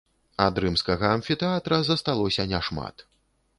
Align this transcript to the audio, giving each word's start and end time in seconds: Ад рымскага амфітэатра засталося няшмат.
Ад 0.45 0.55
рымскага 0.63 1.11
амфітэатра 1.17 1.79
засталося 1.91 2.49
няшмат. 2.55 3.09